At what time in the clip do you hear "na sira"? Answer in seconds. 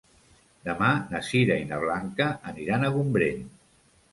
1.11-1.57